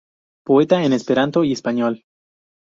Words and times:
Poeta 0.47 0.83
en 0.83 0.93
esperanto 0.93 1.43
y 1.43 1.51
español. 1.51 2.05